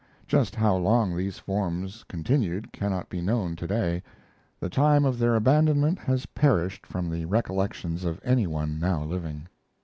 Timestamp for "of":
5.05-5.19, 8.07-8.19